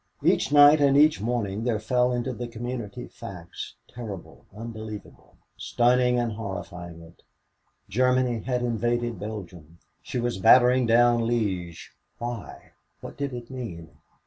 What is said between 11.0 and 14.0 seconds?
Liège. Why, what did it mean?